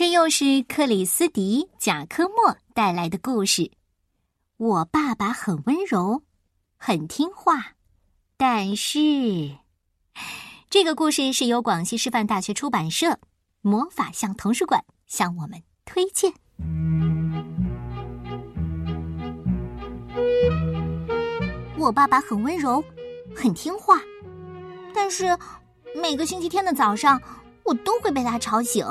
[0.00, 3.70] 这又是克里斯迪·贾科莫带来的故事。
[4.56, 6.22] 我爸爸很温柔，
[6.78, 7.72] 很听话，
[8.38, 9.58] 但是
[10.70, 13.18] 这个故事是由广西师范大学出版社
[13.60, 16.32] 魔法象童书馆向我们推荐。
[21.76, 22.82] 我爸爸很温柔，
[23.36, 24.00] 很听话，
[24.94, 25.38] 但是
[25.94, 27.20] 每个星期天的早上，
[27.64, 28.82] 我都会被他吵醒。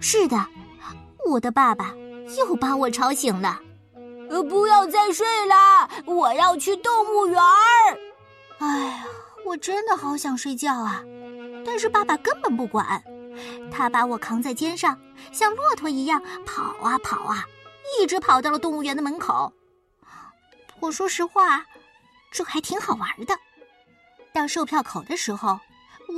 [0.00, 0.36] 是的，
[1.26, 1.94] 我的爸爸
[2.36, 3.60] 又把我吵醒了。
[4.28, 7.98] 呃，不要再睡了，我要去动物园儿。
[8.58, 9.04] 哎呀，
[9.44, 11.02] 我真的好想睡觉啊！
[11.64, 13.02] 但是爸爸根本不管，
[13.70, 14.98] 他把我扛在肩上，
[15.32, 17.44] 像骆驼一样跑啊跑啊，
[18.00, 19.52] 一直跑到了动物园的门口。
[20.80, 21.64] 我说实话，
[22.32, 23.36] 这还挺好玩的。
[24.32, 25.58] 到售票口的时候，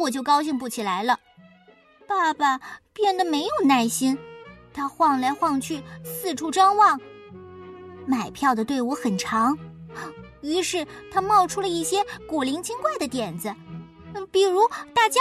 [0.00, 1.19] 我就高兴不起来了。
[2.09, 2.59] 爸爸
[2.95, 4.19] 变得没有耐心，
[4.73, 6.98] 他晃来晃去，四处张望。
[8.06, 9.56] 买票的队伍很长，
[10.41, 13.55] 于是他冒出了一些古灵精怪的点子，
[14.33, 14.62] 比如
[14.95, 15.20] 大叫：“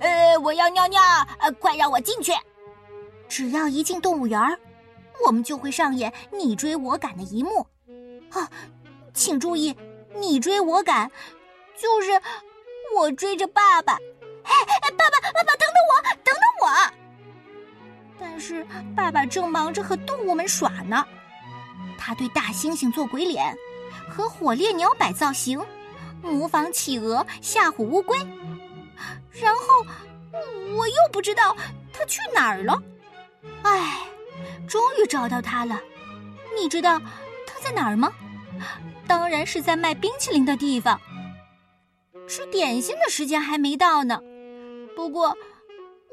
[0.00, 1.00] 呃，我要尿尿，
[1.38, 2.30] 呃，快让我进去！”
[3.26, 4.38] 只要一进动物园
[5.26, 7.66] 我们就会上演你追我赶的一幕。
[8.30, 8.50] 啊，
[9.14, 9.74] 请注意，
[10.14, 11.10] 你追我赶，
[11.74, 12.20] 就是
[12.94, 13.98] 我追着爸爸。
[14.44, 16.68] 哎，爸爸，爸爸，等等我，等等我！
[18.20, 21.04] 但是爸爸正忙着和动物们耍呢，
[21.98, 23.56] 他对大猩猩做鬼脸，
[24.08, 25.60] 和火烈鸟摆造型，
[26.22, 28.16] 模仿企鹅吓唬乌龟，
[29.32, 29.62] 然后
[30.76, 31.56] 我又不知道
[31.92, 32.80] 他去哪儿了。
[33.62, 33.98] 哎，
[34.68, 35.80] 终于找到他了，
[36.58, 36.98] 你知道
[37.46, 38.12] 他在哪儿吗？
[39.06, 41.00] 当然是在卖冰淇淋的地方。
[42.26, 44.18] 吃点心的时间还没到呢。
[44.96, 45.36] 不过，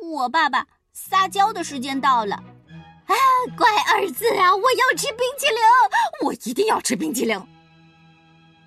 [0.02, 2.36] 我爸爸撒娇的时间到了。
[2.36, 3.16] 啊，
[3.58, 5.58] 乖儿子啊，我要吃冰淇淋，
[6.24, 7.40] 我一定要吃冰淇淋。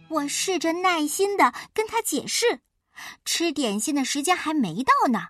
[0.09, 2.61] 我试着耐心的跟他解释，
[3.25, 5.29] 吃点心的时间还没到呢。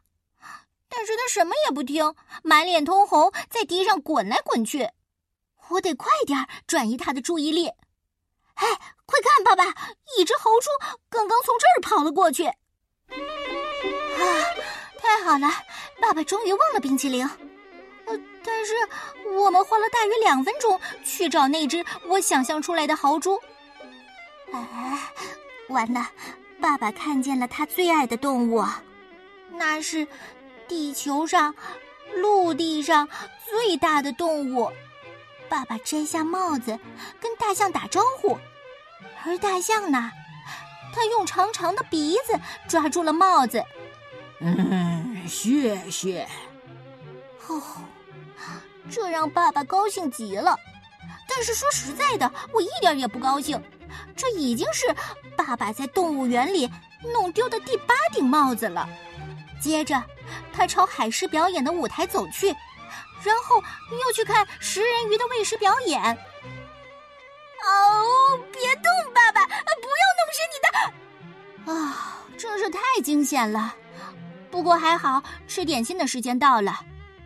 [0.88, 4.90] 但是他什么也不听，满脸通红，在地上滚来滚去。
[5.70, 7.68] 我得快点转移他的注意力。
[8.54, 8.66] 哎，
[9.06, 9.64] 快看，爸爸，
[10.18, 10.68] 一只猴猪
[11.08, 12.44] 刚刚从这儿跑了过去。
[12.46, 12.54] 啊！
[15.14, 15.48] 太好了，
[16.02, 17.24] 爸爸终于忘了冰淇淋。
[18.06, 18.74] 呃，但是
[19.38, 23.40] 我们花了大约两分钟去找那只我想象出来的豪猪。
[24.52, 24.98] 哎，
[25.68, 26.10] 完了，
[26.60, 28.64] 爸爸看见了他最爱的动物，
[29.52, 30.04] 那是
[30.66, 31.54] 地球上、
[32.16, 33.08] 陆地上
[33.48, 34.68] 最大的动物。
[35.48, 36.76] 爸爸摘下帽子，
[37.20, 38.36] 跟大象打招呼，
[39.24, 40.10] 而大象呢，
[40.92, 42.36] 他用长长的鼻子
[42.68, 43.62] 抓住了帽子。
[44.40, 46.26] 嗯，谢谢。
[47.46, 47.62] 哦，
[48.90, 50.56] 这让爸爸高兴极了。
[51.28, 53.62] 但是说实在的，我一点也不高兴。
[54.16, 54.86] 这已经是
[55.36, 56.70] 爸爸在动物园里
[57.12, 58.88] 弄丢的第八顶帽子了。
[59.60, 60.02] 接着，
[60.52, 62.48] 他朝海狮表演的舞台走去，
[63.22, 66.00] 然后又去看食人鱼的喂食表演。
[67.64, 68.84] 哦，别动，
[69.14, 70.58] 爸爸，不要弄湿你
[71.66, 71.72] 的。
[71.72, 73.74] 啊，真是太惊险了。
[74.54, 76.78] 不过还好，吃点心的时间到了，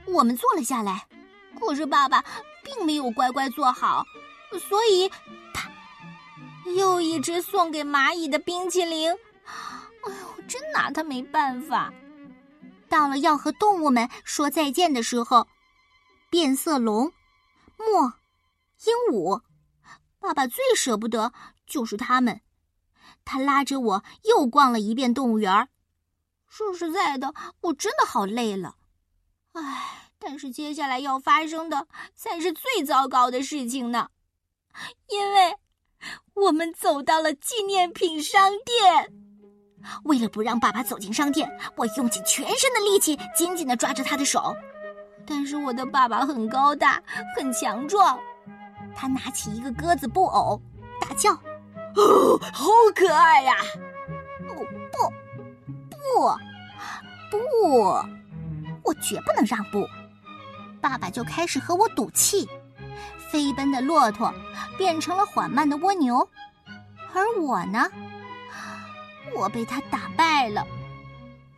[0.07, 1.07] 我们坐了下来。
[1.61, 2.25] 可是爸爸
[2.65, 4.03] 并没有乖乖坐好，
[4.59, 5.07] 所以，
[5.53, 5.71] 啪，
[6.75, 9.11] 又一只送给蚂蚁的冰淇淋。
[9.11, 11.93] 哎呦，真拿他没办法。
[12.89, 15.47] 到了要和动物们说再见的时候，
[16.31, 17.13] 变色龙、
[17.77, 18.11] 墨、
[18.87, 19.43] 鹦鹉，
[20.19, 21.31] 爸爸最舍不得
[21.67, 22.41] 就是他们。
[23.27, 25.69] 他拉着我又逛了一遍动物园儿。
[26.49, 28.77] 说实在的，我真的好累了，
[29.53, 30.11] 唉！
[30.21, 31.87] 但是接下来要发生的
[32.17, 34.09] 才是最糟糕的事情呢，
[35.07, 35.55] 因为
[36.35, 39.15] 我们走到了纪念品商店。
[40.05, 44.57] 为了不让爸爸走进商店，我用尽全身的力气，紧紧的抓着他的手。
[45.25, 47.01] 但是我的爸爸很高大，
[47.37, 48.19] 很强壮，
[48.97, 50.61] 他拿起一个鸽子布偶，
[51.01, 51.33] 大叫
[51.95, 53.55] ：“哦，好可爱呀！”
[54.51, 54.99] 哦不
[55.91, 56.27] 不，
[57.31, 57.39] 不，
[58.83, 59.87] 我绝不能让步！
[60.81, 62.49] 爸爸就开始和我赌气，
[63.31, 64.33] 飞奔的骆驼
[64.77, 66.29] 变成了缓慢的蜗牛，
[67.13, 67.91] 而我呢，
[69.35, 70.65] 我被他打败了。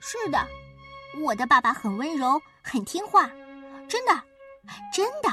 [0.00, 0.46] 是的，
[1.22, 3.30] 我的爸爸很温柔，很听话，
[3.86, 4.22] 真的，
[4.92, 5.28] 真的。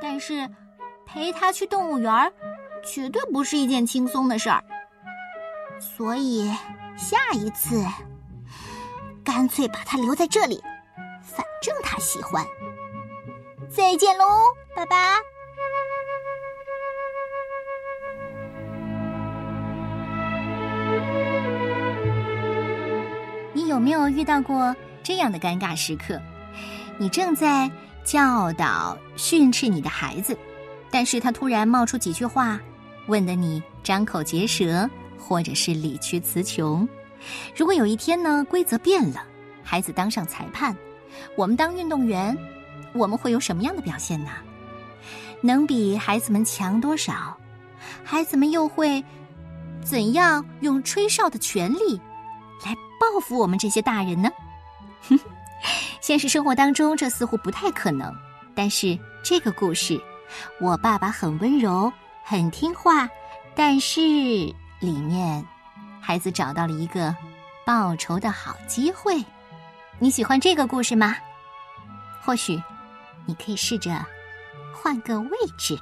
[0.00, 0.48] 但是
[1.06, 2.32] 陪他去动物园
[2.84, 4.62] 绝对不是一件轻松的事儿。
[5.80, 6.52] 所以
[6.96, 7.84] 下一次。
[9.24, 10.62] 干脆把它留在这里，
[11.22, 12.44] 反正他喜欢。
[13.68, 14.24] 再见喽，
[14.74, 15.18] 爸爸。
[23.54, 26.20] 你有没有遇到过这样的尴尬时刻？
[26.98, 27.70] 你正在
[28.04, 30.36] 教导训斥你的孩子，
[30.90, 32.60] 但是他突然冒出几句话，
[33.06, 34.88] 问得你张口结舌，
[35.18, 36.86] 或者是理屈词穷。
[37.54, 39.22] 如果有一天呢，规则变了，
[39.62, 40.76] 孩子当上裁判，
[41.36, 42.36] 我们当运动员，
[42.92, 44.30] 我们会有什么样的表现呢？
[45.40, 47.36] 能比孩子们强多少？
[48.04, 49.04] 孩子们又会
[49.82, 52.00] 怎样用吹哨的权利
[52.64, 54.30] 来报复我们这些大人呢？
[56.00, 58.12] 现实生活当中，这似乎不太可能。
[58.54, 60.00] 但是这个故事，
[60.60, 61.92] 我爸爸很温柔，
[62.22, 63.08] 很听话，
[63.54, 65.44] 但是里面
[66.02, 67.14] 孩子找到了一个
[67.64, 69.24] 报仇的好机会。
[70.00, 71.16] 你喜欢这个故事吗？
[72.20, 72.60] 或许
[73.24, 74.04] 你可以试着
[74.74, 75.78] 换个位置。